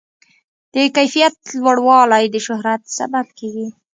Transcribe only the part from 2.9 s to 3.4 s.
سبب